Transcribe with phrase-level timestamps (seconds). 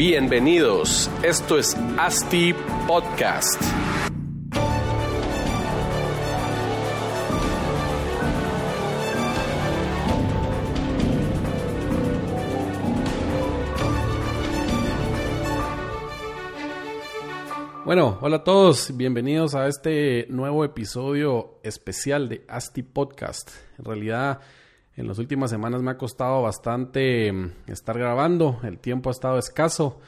[0.00, 2.54] Bienvenidos, esto es ASTI
[2.88, 3.62] Podcast.
[17.84, 23.50] Bueno, hola a todos, bienvenidos a este nuevo episodio especial de ASTI Podcast.
[23.78, 24.40] En realidad,
[24.96, 29.38] en las últimas semanas me ha costado bastante mm, estar grabando, el tiempo ha estado
[29.38, 30.00] escaso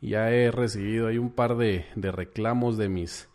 [0.00, 3.28] y ya he recibido ahí un par de, reclamos de mis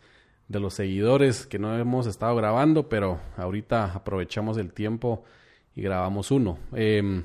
[0.48, 5.24] de los seguidores que no hemos estado grabando, pero ahorita aprovechamos el tiempo
[5.74, 6.58] y grabamos uno.
[6.74, 7.24] Em,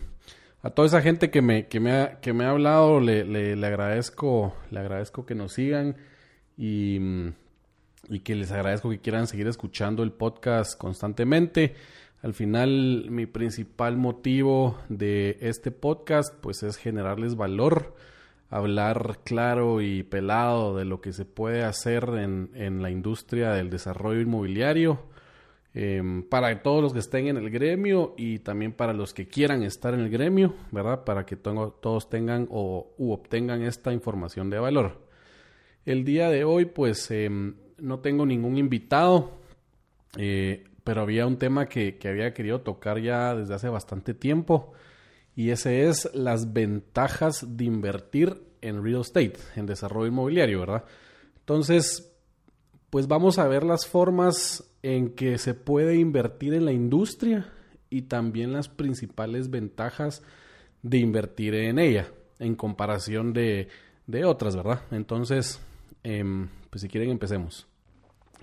[0.62, 3.68] a toda esa gente que me, que me, ha, que me ha hablado, le, le
[3.68, 5.98] agradezco, le agradezco que nos sigan
[6.58, 7.00] y,
[8.10, 11.76] y que les agradezco que quieran seguir escuchando el podcast constantemente.
[12.22, 17.96] Al final, mi principal motivo de este podcast, pues es generarles valor,
[18.50, 23.70] hablar claro y pelado de lo que se puede hacer en, en la industria del
[23.70, 25.00] desarrollo inmobiliario,
[25.74, 29.64] em, para todos los que estén en el gremio y también para los que quieran
[29.64, 31.06] estar en el gremio, ¿verdad?
[31.06, 35.08] Para que todos tengan o u obtengan esta información de valor.
[35.86, 39.32] El día de hoy, pues em, no tengo ningún invitado,
[40.18, 44.74] eh, pero había un tema que, había querido tocar ya desde hace bastante tiempo
[45.36, 50.86] y ese es las ventajas de invertir en real estate, en desarrollo inmobiliario, ¿verdad?
[51.42, 52.12] Entonces,
[52.90, 57.54] pues vamos a ver las formas en que se puede invertir en la industria
[57.92, 60.24] y también las principales ventajas
[60.82, 62.08] de invertir en ella
[62.40, 63.68] en comparación de,
[64.08, 64.82] de otras, ¿verdad?
[64.90, 65.62] Entonces,
[66.04, 67.68] Em, pues si quieren empecemos.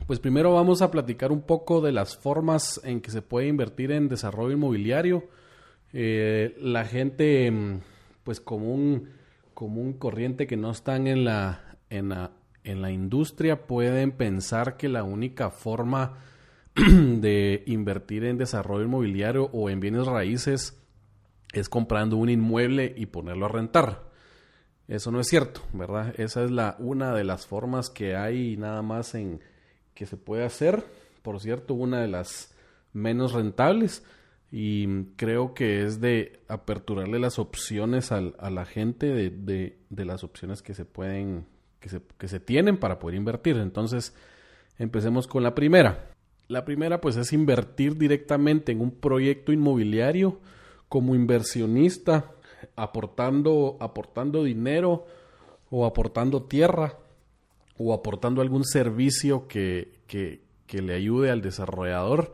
[0.07, 3.91] Pues primero vamos a platicar un poco de las formas en que se puede invertir
[3.91, 5.25] en desarrollo inmobiliario.
[5.93, 7.81] Eh, la gente, em,
[8.23, 9.09] pues común,
[9.55, 12.31] común corriente que no están en la, en la,
[12.63, 16.19] en la industria pueden pensar que la única forma
[16.75, 20.81] de invertir en desarrollo inmobiliario o en bienes raíces
[21.53, 24.11] es comprando un inmueble y ponerlo a rentar.
[24.89, 26.15] Eso no es cierto, ¿verdad?
[26.19, 29.41] Esa es la una de las formas que hay nada más en
[29.97, 30.85] que se puede hacer.
[31.23, 32.55] Por cierto, una de las
[32.93, 34.05] menos rentables
[34.53, 40.63] y creo que es de aperturarle las opciones a la gente de, de, las opciones
[40.63, 41.47] que se pueden
[41.81, 43.57] que se, que se tienen para poder invertir.
[43.57, 44.15] Entonces,
[44.79, 46.11] empecemos con la primera.
[46.47, 50.39] La primera pues es invertir directamente en un proyecto inmobiliario
[50.89, 52.33] como inversionista
[52.77, 55.07] aportando, aportando dinero
[55.71, 56.97] o aportando tierra
[57.79, 62.33] o aportando algún servicio que, que, que le ayude al desarrollador,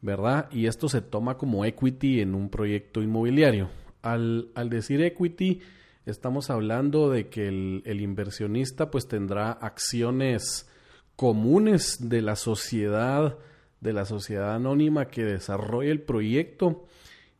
[0.00, 0.48] ¿verdad?
[0.50, 3.68] Y esto se toma como equity en un proyecto inmobiliario.
[4.02, 5.60] Al, al decir equity,
[6.06, 10.68] estamos hablando de que el, el, inversionista pues tendrá acciones
[11.16, 13.36] comunes de la sociedad,
[13.80, 16.86] de la sociedad anónima que desarrolla el proyecto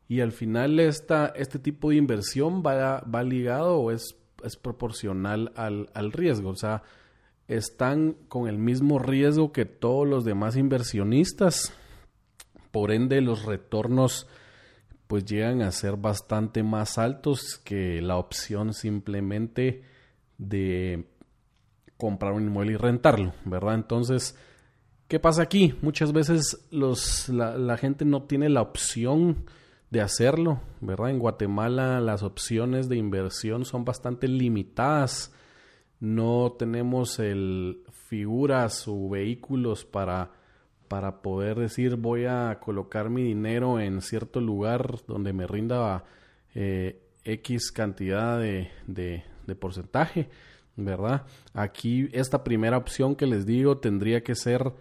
[0.09, 5.53] y al final esta, este tipo de inversión va, va ligado o es, es proporcional
[5.55, 6.49] al, al, riesgo.
[6.49, 6.83] O sea,
[7.49, 11.73] están con el mismo riesgo que todos los demás inversionistas.
[12.71, 14.29] Por ende, los retornos
[15.09, 19.83] pues llegan a ser bastante más altos que la opción simplemente
[20.37, 21.09] de
[21.97, 23.75] comprar un inmueble y rentarlo, ¿verdad?
[23.75, 24.37] Entonces,
[25.09, 25.75] ¿qué pasa aquí?
[25.81, 29.47] Muchas veces los, la, gente no tiene la opción
[29.91, 31.11] de hacerlo, ¿verdad?
[31.11, 35.33] En Guatemala las opciones de inversión son bastante limitadas.
[36.01, 40.31] No tenemos el figuras o vehículos para,
[40.89, 46.05] para poder decir voy a colocar mi dinero en cierto lugar donde me rinda
[46.55, 50.31] eh, X cantidad de, de, de porcentaje,
[50.77, 51.27] ¿verdad?
[51.53, 54.73] Aquí esta primera opción que les digo tendría que ser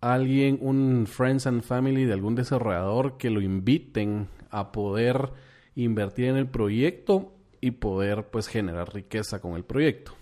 [0.00, 5.32] alguien, un friends and family de algún desarrollador que lo inviten a poder
[5.74, 10.12] invertir en el proyecto y poder pues generar riqueza con el proyecto.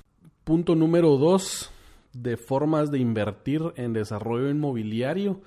[0.45, 1.71] Punto número dos
[2.13, 5.41] de formas de invertir en desarrollo inmobiliario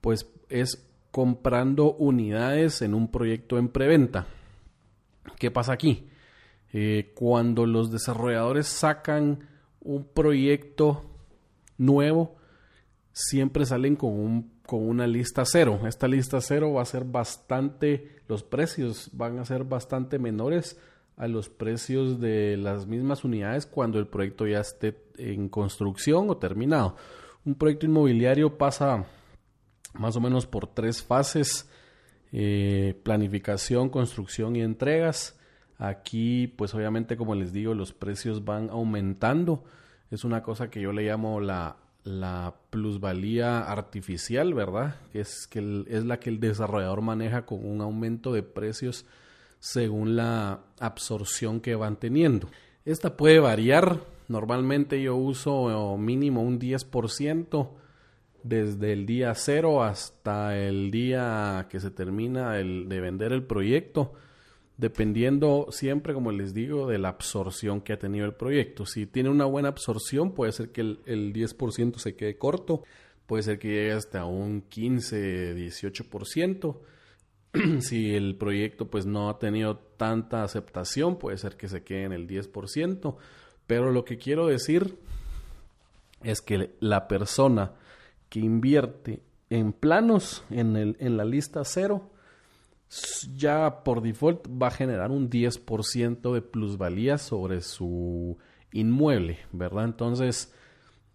[0.00, 4.26] pues es comprando unidades en un proyecto en preventa.
[5.38, 6.08] ¿Qué pasa aquí?
[6.72, 9.48] Eh, cuando los desarrolladores sacan
[9.80, 11.02] un proyecto
[11.78, 12.36] nuevo,
[13.12, 15.80] siempre salen con, con una lista cero.
[15.86, 20.78] Esta lista cero va a ser bastante, los precios van a ser bastante menores
[21.16, 26.36] a los precios de las mismas unidades cuando el proyecto ya esté en construcción o
[26.36, 26.96] terminado.
[27.44, 29.06] Un proyecto inmobiliario pasa
[29.94, 31.70] más o menos por tres fases,
[32.32, 35.38] eh, planificación, construcción y entregas.
[35.78, 39.64] Aquí, pues obviamente, como les digo, los precios van aumentando.
[40.10, 44.96] Es una cosa que yo le llamo la, la plusvalía artificial, ¿verdad?
[45.14, 49.06] Es, que es la que el desarrollador maneja con un aumento de precios
[49.58, 52.48] según la absorción que van teniendo.
[52.84, 54.00] Esta puede variar.
[54.28, 57.68] Normalmente yo uso mínimo un 10%
[58.42, 64.12] desde el día cero hasta el día que se termina el, de vender el proyecto,
[64.76, 68.86] dependiendo siempre, como les digo, de la absorción que ha tenido el proyecto.
[68.86, 72.84] Si tiene una buena absorción, puede ser que el, el 10% se quede corto,
[73.26, 76.76] puede ser que llegue hasta un 15, 18%.
[77.80, 82.12] si el proyecto pues no ha tenido tanta aceptación, puede ser que se quede en
[82.12, 83.16] el 10%,
[83.66, 84.96] pero lo que quiero decir
[86.22, 87.72] es que la persona
[88.28, 92.10] que invierte en planos en, el, en la lista cero,
[93.34, 98.38] ya por default va a generar un 10% de plusvalía sobre su
[98.72, 99.84] inmueble, ¿verdad?
[99.84, 100.52] Entonces,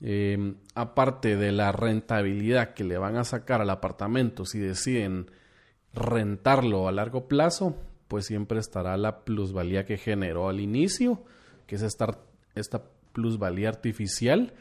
[0.02, 5.32] em, aparte de la rentabilidad que le van a sacar al apartamento si deciden
[5.94, 7.76] rentarlo a largo plazo,
[8.08, 11.24] pues siempre estará la plusvalía que generó al inicio,
[11.68, 12.20] que es esta,
[12.56, 12.84] esta
[13.14, 14.54] plusvalía artificial,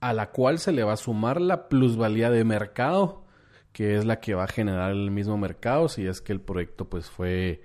[0.00, 3.24] a la cual se le va a sumar la plusvalía de mercado,
[3.72, 6.88] que es la que va a generar el mismo mercado si es que el proyecto
[6.88, 7.62] pues fue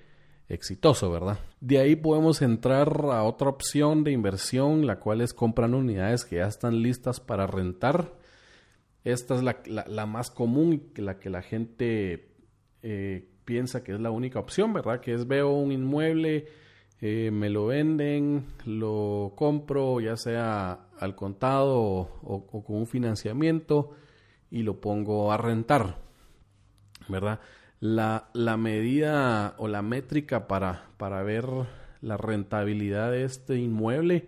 [0.48, 1.40] exitoso, ¿verdad?
[1.60, 6.36] De ahí podemos entrar a otra opción de inversión, la cual es comprar unidades que
[6.36, 8.14] ya están listas para rentar.
[9.04, 12.35] Esta es la, la más común, la que la gente
[12.88, 15.02] eh, piensa que es la única opción, ¿verdad?
[15.02, 16.46] Que es veo un inmueble,
[17.02, 23.96] eh, me lo venden, lo compro ya sea al contado o, con un financiamiento
[24.52, 25.98] y lo pongo a rentar,
[27.10, 27.40] ¿verdad?
[27.80, 31.48] La, la medida o la métrica para, para ver
[32.02, 34.28] la rentabilidad de este inmueble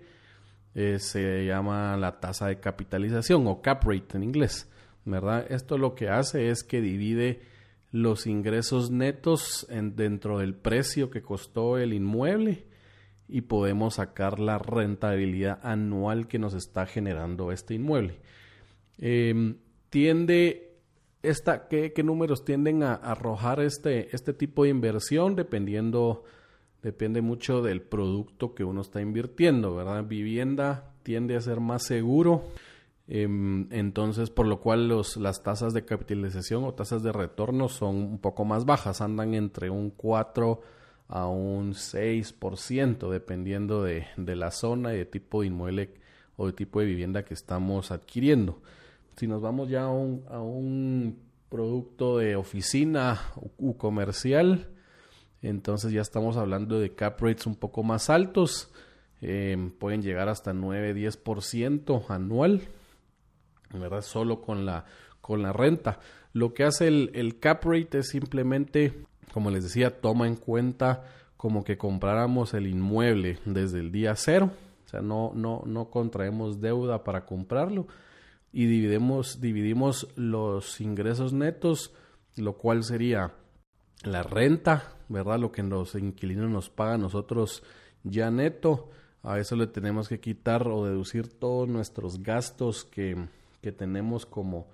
[0.74, 4.68] eh, se llama la tasa de capitalización o cap rate en inglés,
[5.06, 5.46] ¿verdad?
[5.52, 7.56] Esto lo que hace es que divide
[7.98, 12.66] los ingresos netos en, dentro del precio que costó el inmueble
[13.28, 18.20] y podemos sacar la rentabilidad anual que nos está generando este inmueble.
[19.00, 19.58] Em,
[19.90, 20.76] tiende
[21.24, 25.36] esta, ¿qué, números tienden a, arrojar este, este tipo de inversión?
[25.36, 26.24] Dependiendo,
[26.82, 30.06] depende mucho del producto que uno está invirtiendo, ¿verdad?
[30.06, 32.44] Vivienda tiende a ser más seguro
[33.10, 38.20] entonces, por lo cual los, las tasas de capitalización o tasas de retorno son un
[38.20, 40.62] poco más bajas, andan entre un 4
[41.08, 45.94] a un 6%, dependiendo de, de la zona y de tipo de inmueble
[46.36, 48.62] o de tipo de vivienda que estamos adquiriendo.
[49.16, 51.18] Si nos vamos ya a un, a un
[51.48, 53.22] producto de oficina
[53.58, 54.68] u comercial,
[55.42, 58.70] entonces ya estamos hablando de cap rates un poco más altos,
[59.22, 62.62] em, pueden llegar hasta 9-10% anual
[63.74, 64.02] ¿verdad?
[64.02, 64.86] Solo con la,
[65.22, 66.00] con la renta.
[66.34, 71.04] Lo que hace el, el cap rate es simplemente, como les decía, toma en cuenta
[71.38, 74.52] como que compráramos el inmueble desde el día cero,
[74.86, 77.88] o sea, no, no, no contraemos deuda para comprarlo
[78.52, 81.94] y dividimos, dividimos los ingresos netos,
[82.36, 83.34] lo cual sería
[84.04, 85.40] la renta, ¿verdad?
[85.40, 87.64] Lo que los inquilinos nos pagan nosotros
[88.04, 88.90] ya neto,
[89.24, 93.28] a eso le tenemos que quitar o deducir todos nuestros gastos que,
[93.68, 94.70] que tenemos como,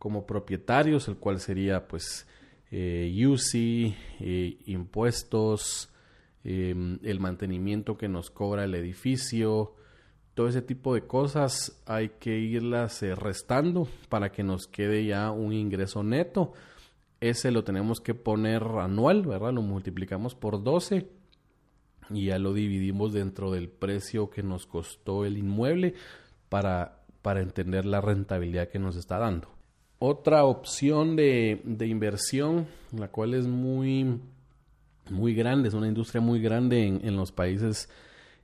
[0.00, 2.26] como propietarios, el cual sería pues
[2.72, 5.88] eh, UCI, eh, impuestos,
[6.42, 9.76] em, el mantenimiento que nos cobra el edificio,
[10.34, 15.30] todo ese tipo de cosas hay que irlas eh, restando para que nos quede ya
[15.30, 16.52] un ingreso neto.
[17.20, 19.52] Ese lo tenemos que poner anual, ¿verdad?
[19.52, 21.06] Lo multiplicamos por 12
[22.10, 25.94] y ya lo dividimos dentro del precio que nos costó el inmueble
[26.48, 29.48] para para entender la rentabilidad que nos está dando.
[29.98, 34.20] Otra opción de, inversión, la cual es muy,
[35.08, 37.88] muy grande, es una industria muy grande en, los países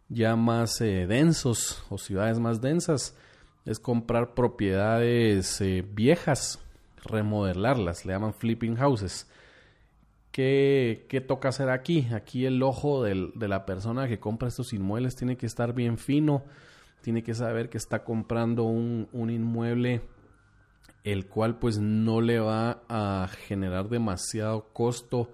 [0.09, 3.17] ya más eh, densos o ciudades más densas,
[3.65, 6.61] es comprar propiedades eh, viejas,
[7.05, 9.29] remodelarlas, le llaman flipping houses.
[10.31, 12.07] ¿Qué, ¿Qué, toca hacer aquí?
[12.15, 16.45] Aquí el ojo de la persona que compra estos inmuebles tiene que estar bien fino,
[17.03, 20.03] tiene que saber que está comprando un, inmueble
[21.05, 25.31] el cual pues no le va a generar demasiado costo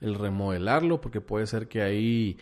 [0.00, 2.36] el remodelarlo porque puede ser que ahí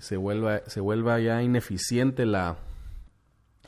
[0.00, 2.58] se vuelva, se vuelva ya ineficiente la,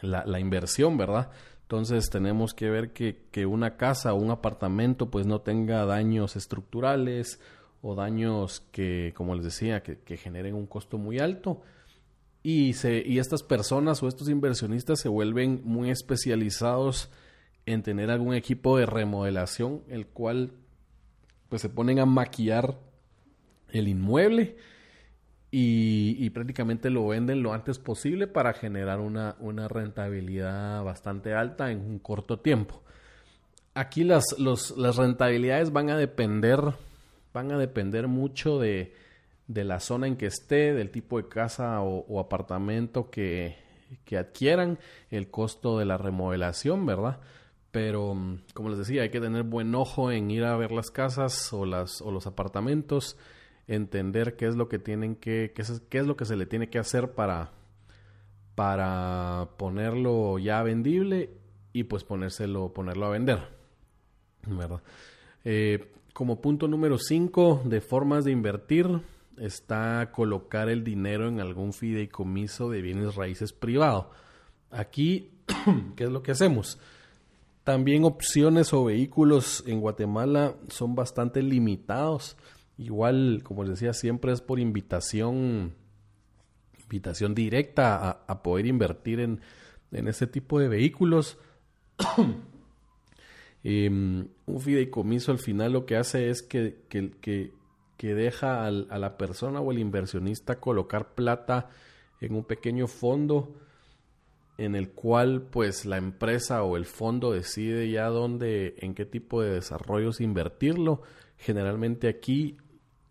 [0.03, 1.31] la, inversión, ¿verdad?
[1.63, 6.37] Entonces tenemos que ver que, que, una casa o un apartamento pues no tenga daños
[6.37, 7.41] estructurales
[7.83, 11.63] o daños que, como les decía, que generen un costo muy alto.
[12.43, 17.11] Y, se, y estas personas o estos inversionistas se vuelven muy especializados
[17.67, 20.53] en tener algún equipo de remodelación, el cual
[21.49, 22.79] pues se ponen a maquillar
[23.73, 24.57] el inmueble
[25.53, 31.81] y, prácticamente lo venden lo antes posible para generar una, una, rentabilidad bastante alta en
[31.81, 32.83] un corto tiempo.
[33.75, 36.61] Aquí las, las rentabilidades van a depender,
[37.35, 38.95] van a depender mucho de,
[39.53, 43.57] de, la zona en que esté, del tipo de casa o, apartamento que,
[44.05, 44.79] que adquieran,
[45.11, 47.21] el costo de la remodelación, ¿verdad?
[47.71, 48.17] Pero,
[48.55, 51.65] como les decía, hay que tener buen ojo en ir a ver las casas o,
[51.65, 53.17] las, o los apartamentos
[53.69, 56.47] entender qué es lo que tienen que, qué es, qué es lo que se le
[56.47, 57.53] tiene que hacer para,
[58.57, 61.31] para ponerlo ya vendible
[61.73, 63.61] y pues ponérselo, ponerlo a vender.
[64.47, 64.83] ¿verdad?
[65.45, 69.01] Eh, como punto número 5 de formas de invertir
[69.41, 74.11] está colocar el dinero en algún fideicomiso de bienes raíces privado.
[74.71, 75.31] Aquí,
[75.97, 76.79] ¿qué es lo que hacemos?
[77.65, 82.37] También opciones o vehículos en Guatemala son bastante limitados
[82.81, 85.75] Igual, como les decía, siempre es por invitación,
[86.83, 89.43] invitación directa a, poder invertir en,
[89.93, 91.39] en este tipo de vehículos.
[93.63, 97.53] Em, un fideicomiso al final lo que hace es que, que, que,
[98.09, 101.69] deja a la persona o el inversionista colocar plata
[102.21, 103.55] en un pequeño fondo
[104.59, 109.41] en el cual pues la empresa o el fondo decide ya dónde, en qué tipo
[109.41, 111.03] de desarrollos invertirlo.
[111.39, 112.59] Generalmente aquí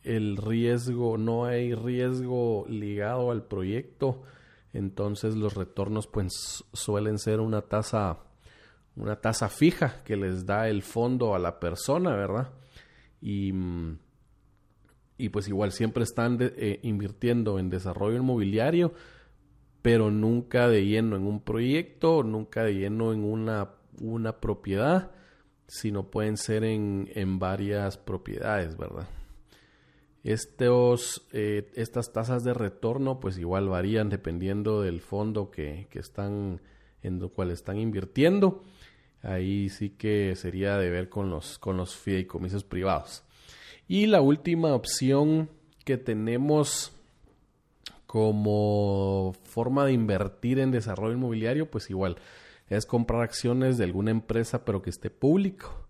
[0.04, 4.22] el riesgo, no hay riesgo ligado al proyecto,
[4.74, 8.20] entonces los retornos pues suelen ser una tasa
[8.96, 12.50] una tasa fija que les da el fondo a la persona, ¿verdad?
[13.22, 13.54] Y,
[15.20, 18.94] y pues igual siempre están eh, invirtiendo en desarrollo inmobiliario,
[19.82, 23.70] pero nunca de lleno en un proyecto, nunca de lleno en una,
[24.02, 25.12] una propiedad,
[25.68, 29.08] sino pueden ser en, en varias propiedades, ¿verdad?
[30.24, 36.62] Estos, eh, estas tasas de retorno pues igual varían dependiendo del fondo que, que están
[37.04, 38.64] en el cual están invirtiendo.
[39.22, 43.26] Ahí sí que sería de ver con los, con los fideicomisos privados.
[43.90, 45.50] Y la última opción
[45.84, 46.94] que tenemos
[48.06, 52.18] como forma de invertir en desarrollo inmobiliario, pues igual
[52.70, 55.88] es comprar acciones de alguna empresa pero que esté público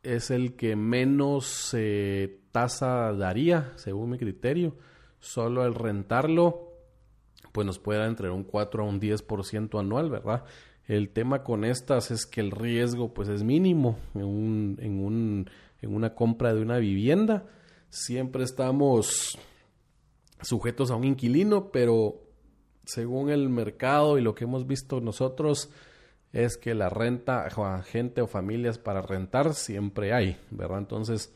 [0.03, 4.75] es el que menos eh, tasa daría, según mi criterio.
[5.19, 6.73] Solo el rentarlo,
[7.51, 10.43] pues nos puede dar entre un 4 a un 10% anual, ¿verdad?
[10.87, 15.49] El tema con estas es que el riesgo pues es mínimo en, un, en, un,
[15.81, 17.45] en una compra de una vivienda.
[17.89, 19.37] Siempre estamos
[20.41, 22.23] sujetos a un inquilino, pero
[22.83, 25.69] según el mercado y lo que hemos visto nosotros
[26.33, 27.47] es que la renta
[27.83, 30.79] gente o familias para rentar siempre hay, ¿verdad?
[30.79, 31.33] Entonces,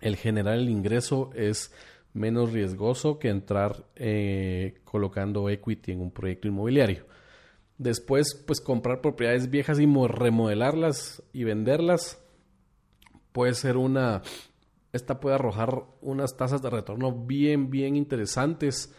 [0.00, 1.72] el general el ingreso es
[2.12, 7.06] menos riesgoso que entrar eh, colocando equity en un proyecto inmobiliario.
[7.78, 12.22] Después, pues comprar propiedades viejas y remodelarlas y venderlas
[13.32, 14.22] puede ser una...
[14.92, 18.94] Esta puede arrojar unas tasas de retorno bien, bien interesantes,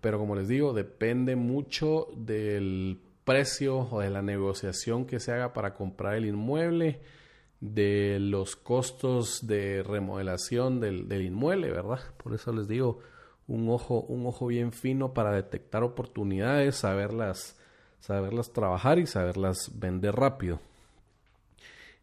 [0.00, 5.52] pero como les digo, depende mucho del precio o de la negociación que se haga
[5.52, 7.00] para comprar el inmueble,
[7.60, 12.00] de los costos de remodelación del, inmueble, ¿verdad?
[12.22, 13.00] Por eso les digo,
[13.48, 17.58] un ojo, un ojo bien fino para detectar oportunidades, saberlas,
[18.00, 20.60] saberlas trabajar y saberlas vender rápido.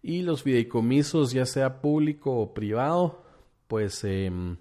[0.02, 3.24] Y los fideicomisos, ya sea público o privado,
[3.68, 4.58] pues em,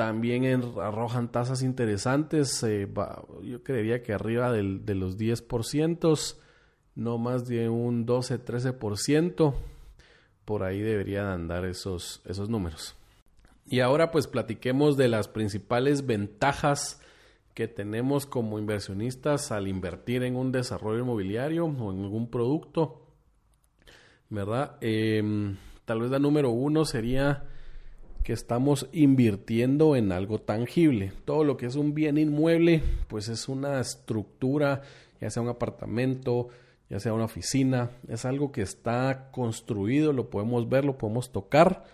[0.00, 0.46] también
[0.80, 2.62] arrojan tasas interesantes.
[2.62, 2.88] Eh,
[3.42, 6.36] yo creería que arriba del, de los 10%,
[6.94, 9.52] no más de un 12-13%.
[10.46, 12.96] Por ahí deberían andar esos, esos números.
[13.66, 17.02] Y ahora pues platiquemos de las principales ventajas
[17.52, 23.02] que tenemos como inversionistas al invertir en un desarrollo inmobiliario o en algún producto.
[24.30, 24.78] ¿Verdad?
[24.80, 27.50] Em, tal vez la número uno sería
[28.22, 31.12] que estamos invirtiendo en algo tangible.
[31.24, 34.82] Todo lo que es un bien inmueble, pues es una estructura,
[35.20, 36.48] ya sea un apartamento,
[36.88, 41.84] ya sea una oficina, es algo que está construido, lo podemos ver, lo podemos tocar,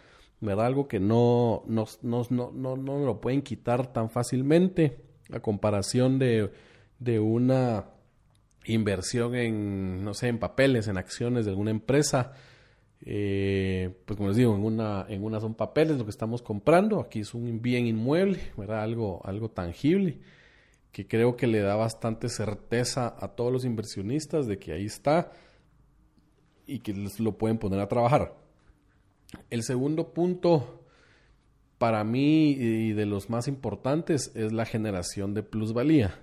[0.40, 0.66] ¿verdad?
[0.66, 4.97] Algo que no nos, no, no, no lo pueden quitar tan fácilmente,
[5.33, 6.50] a comparación de,
[6.99, 7.87] de una
[8.64, 12.33] inversión en, no sé, en papeles, en acciones de alguna empresa,
[13.04, 17.00] eh, pues como les digo, en una, en una son papeles lo que estamos comprando,
[17.00, 18.40] aquí es un bien inmueble.
[18.68, 20.18] Algo, algo tangible,
[20.92, 25.32] que creo que le da bastante certeza a todos los inversionistas de que ahí está
[26.66, 28.34] y que les lo pueden poner a trabajar.
[29.50, 30.82] El segundo punto
[31.78, 36.18] para mí y de los más importantes es la generación de plusvalía.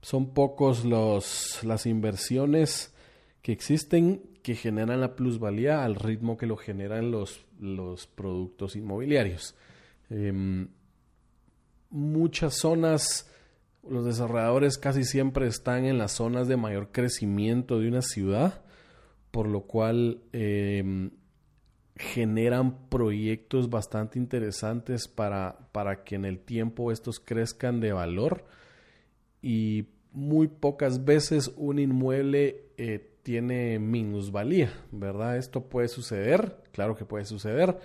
[0.00, 2.94] Son pocos los, las inversiones
[3.42, 9.54] que existen que generan la plusvalía al ritmo que lo generan los, los productos inmobiliarios.
[10.10, 10.68] Em,
[11.90, 13.30] muchas zonas,
[13.88, 18.62] los desarrolladores casi siempre están en las zonas de mayor crecimiento de una ciudad,
[19.30, 21.12] por lo cual em,
[21.96, 28.44] generan proyectos bastante interesantes para, para que en el tiempo estos crezcan de valor
[29.40, 35.36] y muy pocas veces un inmueble eh, tiene minusvalía, ¿verdad?
[35.36, 37.78] Esto puede suceder, claro que puede suceder,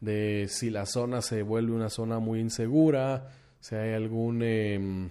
[0.00, 3.28] de si la zona se vuelve una zona muy insegura,
[3.60, 5.10] si hay algún, em,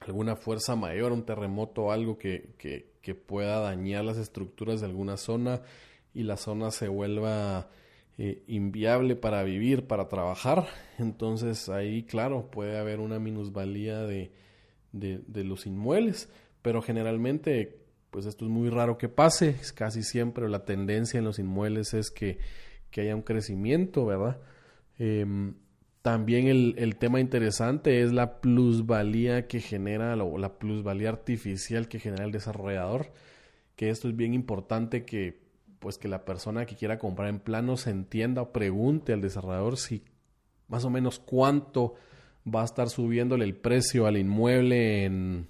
[0.00, 5.62] alguna fuerza mayor, un terremoto algo que, que, pueda dañar las estructuras de alguna zona
[6.12, 7.70] y la zona se vuelva
[8.18, 10.66] eh, inviable para vivir, para trabajar,
[10.98, 14.32] entonces ahí, claro, puede haber una minusvalía de,
[14.92, 16.28] de los inmuebles,
[16.62, 17.85] pero generalmente
[18.16, 22.10] pues esto es muy raro que pase, casi siempre la tendencia en los inmuebles es
[22.10, 22.38] que,
[22.96, 24.38] haya un crecimiento, ¿verdad?
[24.98, 25.52] Em,
[26.00, 32.24] también el, tema interesante es la plusvalía que genera, o la plusvalía artificial que genera
[32.24, 33.12] el desarrollador,
[33.76, 35.42] que esto es bien importante que
[35.78, 39.76] pues que la persona que quiera comprar en plano se entienda o pregunte al desarrollador
[39.76, 40.02] si
[40.68, 41.96] más o menos cuánto
[42.48, 45.48] va a estar subiéndole el precio al inmueble en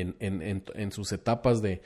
[0.00, 1.82] en, sus etapas de,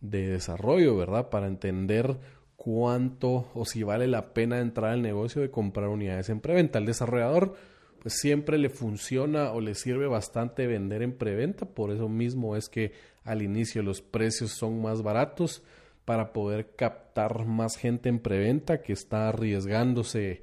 [0.00, 1.30] de, desarrollo, ¿verdad?
[1.30, 2.18] Para entender
[2.56, 6.78] cuánto o si vale la pena entrar al negocio de comprar unidades en preventa.
[6.78, 7.56] Al desarrollador,
[8.00, 12.68] pues siempre le funciona o le sirve bastante vender en preventa, por eso mismo es
[12.68, 12.92] que
[13.24, 15.62] al inicio los precios son más baratos
[16.04, 20.42] para poder captar más gente en preventa que está arriesgándose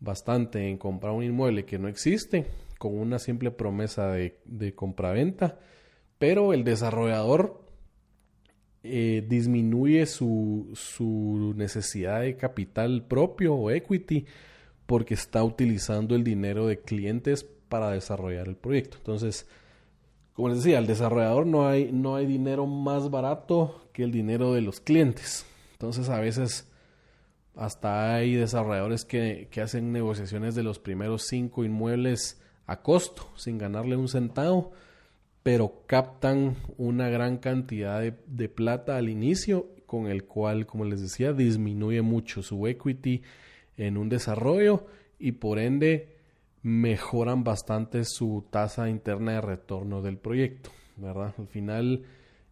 [0.00, 2.46] bastante en comprar un inmueble que no existe
[2.78, 5.58] con una simple promesa de, de compraventa
[6.18, 7.60] pero el desarrollador
[8.82, 14.26] eh, disminuye su, su, necesidad de capital propio o equity
[14.86, 18.96] porque está utilizando el dinero de clientes para desarrollar el proyecto.
[18.98, 19.46] Entonces,
[20.32, 24.54] como les decía, al desarrollador no hay, no hay dinero más barato que el dinero
[24.54, 25.44] de los clientes.
[25.72, 26.70] Entonces, a veces
[27.56, 33.58] hasta hay desarrolladores que, que hacen negociaciones de los primeros cinco inmuebles a costo, sin
[33.58, 34.72] ganarle un centavo
[35.48, 41.32] pero captan una gran cantidad de, plata al inicio, con el cual, como les decía,
[41.32, 43.22] disminuye mucho su equity
[43.78, 44.84] en un desarrollo
[45.18, 46.18] y por ende
[46.60, 51.32] mejoran bastante su tasa interna de retorno del proyecto, ¿verdad?
[51.38, 52.04] Al final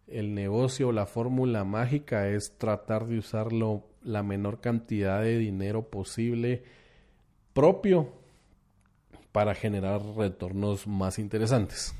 [0.07, 6.63] el negocio, la fórmula mágica es tratar de usarlo la menor cantidad de dinero posible
[7.53, 8.09] propio
[9.31, 11.93] para generar retornos más interesantes.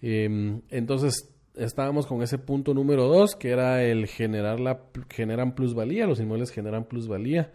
[0.00, 4.80] Em, entonces, estábamos con ese punto número dos, que era el generar la,
[5.10, 7.52] generan plusvalía, los inmuebles generan plusvalía.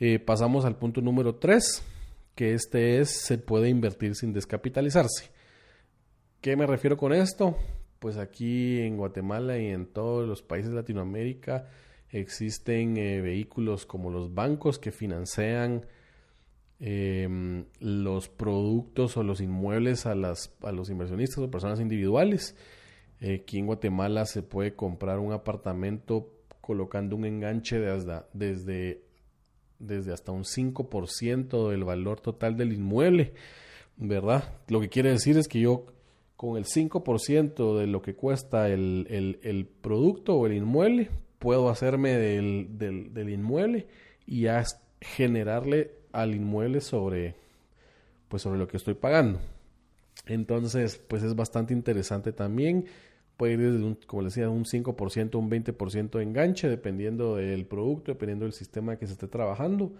[0.00, 1.82] Eh, pasamos al punto número tres,
[2.34, 5.30] que este es, se puede invertir sin descapitalizarse.
[6.40, 7.56] ¿Qué me refiero con esto?
[7.98, 11.68] Pues aquí en Guatemala y en todos los países de Latinoamérica
[12.10, 15.86] existen eh, vehículos como los bancos que financian
[16.84, 22.56] em, los productos o los inmuebles a, las, a los inversionistas o personas individuales.
[23.20, 26.28] Eh, aquí en Guatemala se puede comprar un apartamento
[26.60, 29.04] colocando un enganche de hasta, desde,
[29.78, 33.32] desde hasta un 5% del valor total del inmueble,
[33.96, 34.52] ¿verdad?
[34.66, 35.86] Lo que quiere decir es que yo
[36.36, 42.16] con el 5% de lo que cuesta el, el, producto o el inmueble, puedo hacerme
[42.16, 43.86] del, del, del inmueble
[44.26, 44.46] y
[45.00, 47.34] generarle al inmueble sobre,
[48.28, 49.40] pues sobre lo que estoy pagando.
[50.26, 52.86] Entonces, pues es bastante interesante también
[53.42, 57.66] puede ir desde, un, como les decía, un 5%, un 20% de enganche, dependiendo del
[57.66, 59.90] producto, dependiendo del sistema que se esté trabajando.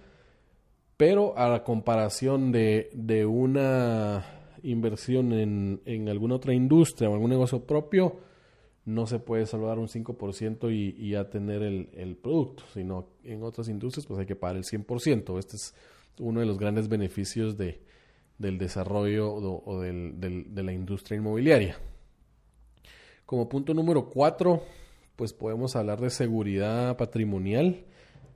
[0.97, 4.25] Pero a la comparación de, de una
[4.63, 8.21] inversión en, en, alguna otra industria o algún negocio propio,
[8.85, 13.69] no se puede salvar un 5% y, y ya tener el, producto, sino en otras
[13.69, 15.39] industrias pues hay que pagar el 100%.
[15.39, 15.75] Este es
[16.19, 17.81] uno de los grandes beneficios de,
[18.39, 21.77] del desarrollo o, del, de la industria inmobiliaria.
[23.25, 24.63] Como punto número cuatro,
[25.17, 27.85] pues podemos hablar de seguridad patrimonial,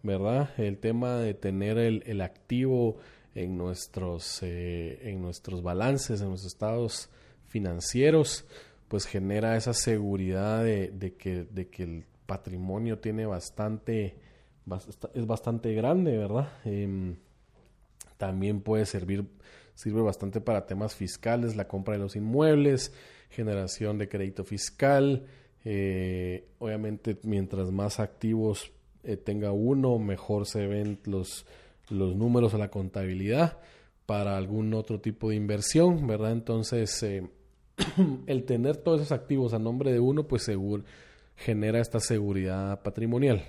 [0.02, 0.50] ¿verdad?
[0.58, 2.96] El tema de tener el, activo
[3.34, 7.10] en nuestros, eh, en nuestros balances, en nuestros estados
[7.48, 8.46] financieros,
[8.88, 14.16] pues genera esa seguridad de, que, de que el patrimonio tiene bastante,
[15.14, 16.52] es bastante grande, ¿verdad?
[16.64, 17.16] Em,
[18.16, 19.24] también puede servir,
[19.74, 22.92] sirve bastante para temas fiscales, la compra de los inmuebles,
[23.30, 25.26] generación de crédito fiscal.
[25.64, 31.46] Eh, obviamente, mientras más activos eh, tenga uno, mejor se ven los,
[31.90, 33.58] los números o la contabilidad
[34.06, 36.32] para algún otro tipo de inversión, ¿verdad?
[36.32, 37.28] Entonces, eh,
[38.26, 40.84] el tener todos esos activos a nombre de uno, pues seguro,
[41.36, 43.42] genera esta seguridad patrimonial.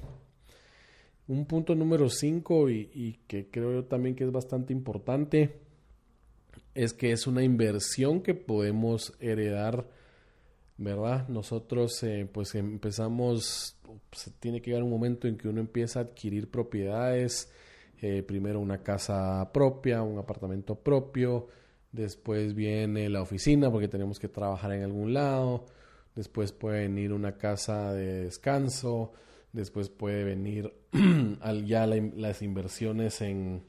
[1.28, 5.60] Un punto número 5 y, que creo yo también que es bastante importante
[6.74, 9.88] es que es una inversión que podemos heredar,
[10.78, 11.28] ¿verdad?
[11.28, 13.76] Nosotros eh, pues empezamos,
[14.12, 17.52] se tiene que llegar un momento en que uno empieza a adquirir propiedades,
[18.02, 21.48] eh, primero una casa propia, un apartamento propio,
[21.92, 25.66] después viene la oficina porque tenemos que trabajar en algún lado,
[26.16, 29.14] después puede venir una casa de descanso,
[29.54, 30.74] después puede venir
[31.66, 33.64] ya las inversiones en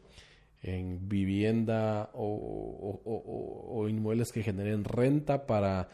[0.63, 5.89] en vivienda o, inmuebles que generen renta para,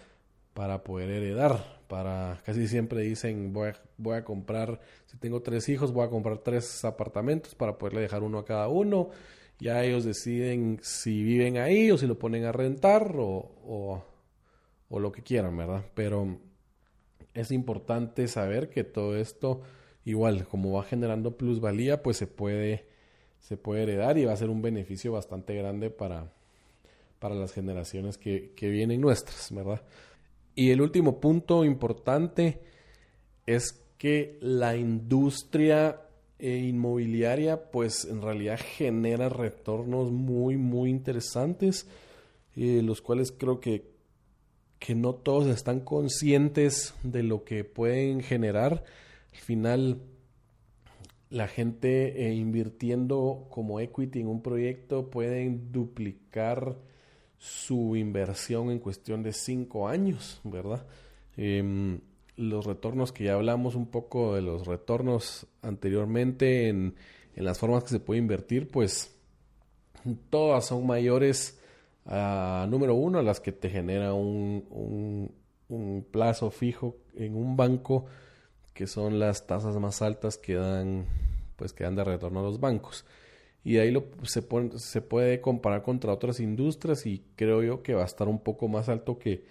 [0.55, 1.83] para poder heredar.
[1.89, 6.11] Para, casi siempre dicen voy a, voy a comprar, si tengo tres hijos, voy a
[6.11, 9.11] comprar tres apartamentos para poderle dejar uno a cada uno.
[9.61, 14.03] Ya ellos deciden si viven ahí o si lo ponen a rentar o,
[14.89, 15.85] o lo que quieran, ¿verdad?
[15.95, 16.39] Pero
[17.35, 19.63] es importante saber que todo esto,
[20.05, 22.87] igual como va generando plusvalía, pues se puede
[23.41, 26.33] se puede heredar y va a ser un beneficio bastante grande para,
[27.19, 29.83] para las generaciones que, que vienen nuestras, ¿verdad?
[30.55, 32.63] Y el último punto importante
[33.47, 36.01] es que la industria
[36.39, 41.87] eh, inmobiliaria pues en realidad genera retornos muy muy interesantes
[42.57, 43.94] eh, los cuales creo que
[44.85, 48.85] que no todos están conscientes de lo que pueden generar
[49.33, 50.03] al final
[51.31, 56.77] la gente eh, invirtiendo como equity en un proyecto pueden duplicar
[57.39, 60.87] su inversión en cuestión de cinco años, ¿verdad?
[61.39, 62.01] Em,
[62.37, 66.95] los retornos que ya hablamos un poco de los retornos anteriormente en,
[67.37, 69.17] las formas que se puede invertir, pues
[70.29, 71.59] todas son mayores
[72.07, 75.33] a número uno a las que te genera un,
[76.11, 78.05] plazo fijo en un banco
[78.75, 81.07] que son las tasas más altas que dan
[81.57, 83.05] pues que dan de retorno a los bancos.
[83.65, 84.45] Y ahí se,
[84.77, 88.69] se puede comparar contra otras industrias y creo yo que va a estar un poco
[88.69, 89.47] más alto que,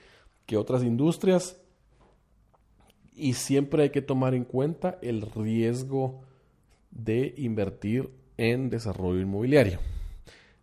[0.46, 1.60] que otras industrias.
[3.16, 6.22] Y siempre hay que tomar en cuenta el riesgo
[6.92, 9.80] de invertir en desarrollo inmobiliario.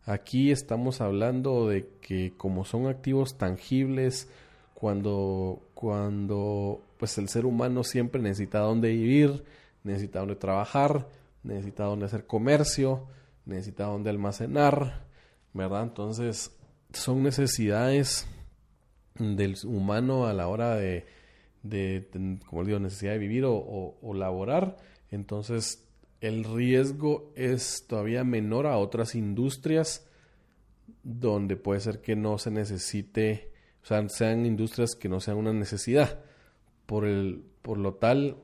[0.06, 4.28] Aquí estamos hablando de que como son activos tangibles,
[4.74, 9.44] cuando, cuando pues el ser humano siempre necesita dónde vivir,
[9.84, 11.06] necesita dónde trabajar,
[11.42, 13.06] necesita dónde hacer comercio,
[13.44, 15.04] necesita dónde almacenar,
[15.52, 15.82] ¿verdad?
[15.82, 16.56] Entonces,
[16.92, 18.26] son necesidades
[19.18, 21.06] del humano a la hora de,
[21.62, 24.76] de, como digo, necesidad de vivir o, o, laborar.
[25.10, 25.86] Entonces,
[26.20, 30.06] el riesgo es todavía menor a otras industrias
[31.02, 33.52] donde puede ser que no se necesite,
[33.82, 36.20] o sea, sean industrias que no sean una necesidad.
[36.86, 38.36] Por, el, por lo tal,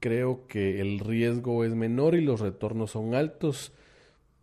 [0.00, 3.72] creo que el riesgo es menor y los retornos son altos.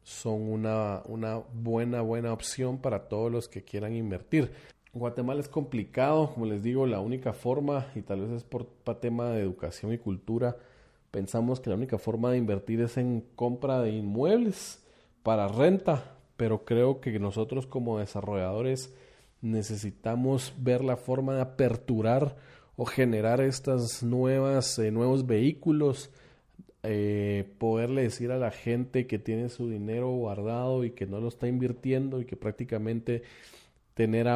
[0.04, 4.52] Son una, una buena, buena opción para todos los que quieran invertir.
[4.94, 8.66] Guatemala es complicado, como les digo, la única forma, y tal vez es por
[9.02, 10.58] tema de educación y cultura,
[11.16, 14.86] pensamos que la única forma de invertir es en compra de inmuebles
[15.24, 18.94] para renta, pero creo que nosotros como desarrolladores
[19.40, 22.36] necesitamos ver la forma de aperturar
[22.76, 26.12] o generar estas nuevas, eh, nuevos vehículos,
[26.84, 31.30] eh, poderle decir a la gente que tiene su dinero guardado y que no lo
[31.30, 33.24] está invirtiendo y que prácticamente
[33.94, 34.28] tener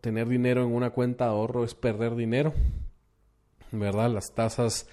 [0.00, 2.54] tener dinero en una cuenta de ahorro es perder dinero,
[3.72, 4.08] ¿verdad?
[4.08, 4.86] Las tasas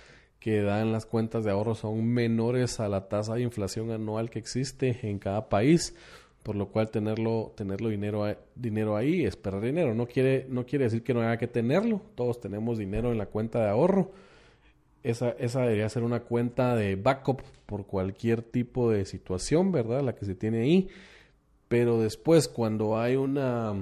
[0.45, 4.37] que dan las cuentas de ahorro son menores a la tasa de inflación anual que
[4.37, 5.95] existe en cada país,
[6.43, 9.95] por lo cual tenerlo, tenerlo dinero, dinero ahí es perder dinero.
[9.95, 13.25] No quiere, no quiere decir que no haya que tenerlo, todos tenemos dinero en la
[13.25, 14.11] cuenta de ahorro.
[15.01, 20.03] Esa, esa debería ser una cuenta de backup por cualquier tipo de situación, ¿verdad?
[20.03, 20.89] La que se tiene ahí.
[21.69, 23.73] Pero después, cuando hay una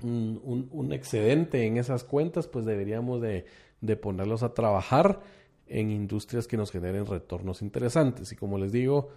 [0.00, 3.46] un, excedente en esas cuentas, pues deberíamos de,
[3.80, 5.22] de, ponerlos a trabajar
[5.66, 8.32] en industrias que nos generen retornos interesantes.
[8.32, 9.10] Y como les digo,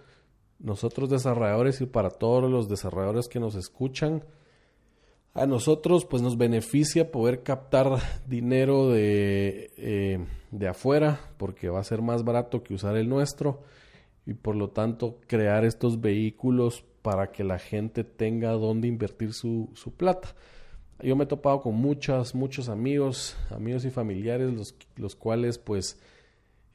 [0.58, 4.24] nosotros desarrolladores y para todos los desarrolladores que nos escuchan,
[5.32, 11.84] a nosotros pues nos beneficia poder captar dinero de, eh, de afuera porque va a
[11.84, 13.62] ser más barato que usar el nuestro
[14.26, 19.70] y por lo tanto crear estos vehículos para que la gente tenga donde invertir su,
[19.74, 20.34] su plata.
[21.02, 25.98] Yo me he topado con muchos, muchos amigos, amigos y familiares, los, los cuales pues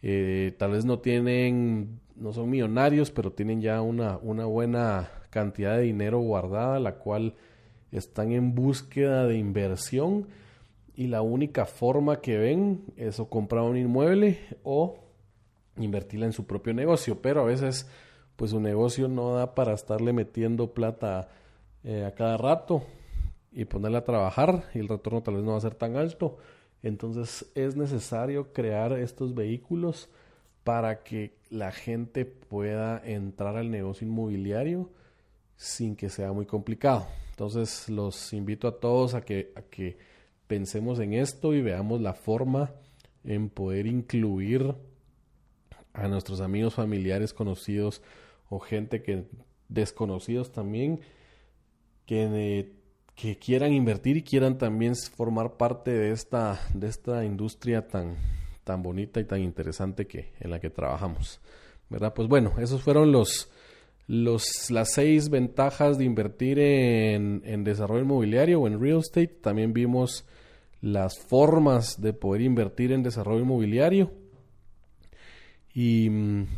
[0.07, 5.77] eh, tal vez no tienen, no son millonarios, pero tienen ya una, una buena cantidad
[5.77, 7.33] de dinero guardada, la cual
[7.91, 10.27] están en búsqueda de inversión
[10.95, 14.99] y la única forma que ven es o comprar un inmueble o
[15.75, 17.89] invertirla en su propio negocio, pero a veces
[18.35, 21.29] pues su negocio no da para estarle metiendo plata
[21.83, 22.83] eh, a cada rato
[23.51, 26.37] y ponerla a trabajar y el retorno tal vez no va a ser tan alto.
[26.85, 30.07] Entonces es necesario crear estos vehículos
[30.63, 34.91] para que la gente pueda entrar al negocio inmobiliario
[35.57, 37.07] sin que sea muy complicado.
[37.31, 39.97] Entonces los invito a todos a que, a que
[40.45, 42.71] pensemos en esto y veamos la forma
[43.23, 44.75] en poder incluir
[45.91, 48.03] a nuestros amigos, familiares, conocidos
[48.47, 49.25] o gente que
[49.69, 50.99] desconocidos también
[52.05, 52.74] que eh,
[53.15, 58.17] que quieran invertir y quieran también formar parte de esta, de esta industria tan,
[58.63, 61.39] tan bonita y tan interesante que, en la que trabajamos.
[61.89, 62.13] ¿Verdad?
[62.13, 63.49] Pues bueno, esos fueron los,
[64.07, 69.27] los, las seis ventajas de invertir en, en desarrollo inmobiliario o en real estate.
[69.41, 70.25] También vimos
[70.81, 74.11] las formas de poder invertir en desarrollo inmobiliario.
[75.73, 76.09] Y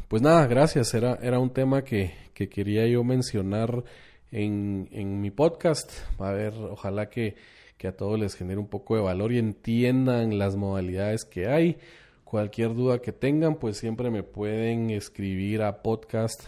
[0.07, 0.93] pues nada, gracias.
[0.93, 3.83] Era, era un tema que, que quería yo mencionar
[4.31, 5.91] en, en mi podcast.
[6.19, 7.35] A ver, ojalá que,
[7.77, 11.77] que a todos les genere un poco de valor y entiendan las modalidades que hay.
[12.23, 16.43] Cualquier duda que tengan, pues siempre me pueden escribir a podcast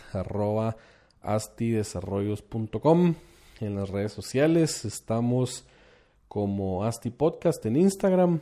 [1.22, 3.16] astidesarrollos.com
[3.62, 4.84] en las redes sociales.
[4.84, 5.66] Estamos
[6.28, 8.42] como Asti Podcast en Instagram.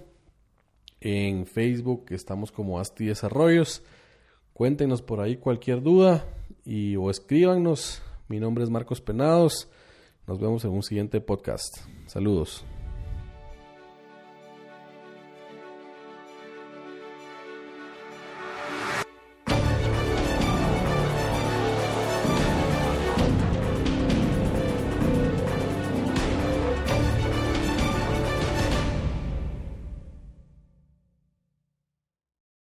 [0.99, 3.83] En Facebook estamos como Asti Desarrollos.
[4.53, 6.25] Cuéntenos por ahí cualquier duda
[6.65, 9.69] y o escríbanos mi nombre es Marcos Penados.
[10.27, 11.77] Nos vemos en un siguiente podcast.
[12.07, 12.65] Saludos.